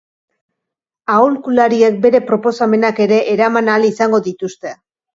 Aholkulariek 1.17 2.01
bere 2.07 2.23
proposamenak 2.33 3.05
ere 3.09 3.23
eraman 3.37 3.75
ahal 3.75 3.91
izango 3.95 4.27
dituzte. 4.33 4.79